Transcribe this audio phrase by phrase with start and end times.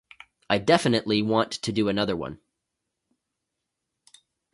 [0.49, 2.39] I definitely want to do another one.